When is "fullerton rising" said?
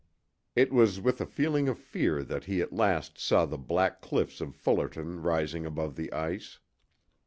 4.55-5.63